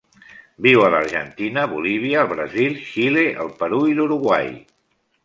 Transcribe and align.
Viu 0.65 0.85
a 0.85 0.87
l'Argentina, 0.93 1.65
Bolívia, 1.73 2.23
el 2.23 2.31
Brasil, 2.31 2.79
Xile, 2.87 3.27
el 3.45 3.53
Perú 3.61 3.83
i 3.93 3.95
l'Uruguai. 4.01 4.49